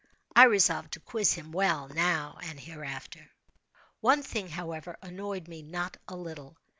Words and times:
I 0.35 0.45
resolved 0.45 0.93
to 0.93 0.99
quiz 0.99 1.33
him 1.33 1.51
well, 1.51 1.87
now 1.87 2.39
and 2.41 2.59
hereafter. 2.59 3.29
One 3.99 4.23
thing, 4.23 4.47
however, 4.49 4.97
annoyed 5.03 5.47
me 5.47 5.61
not 5.61 5.97
a 6.07 6.15
little. 6.15 6.57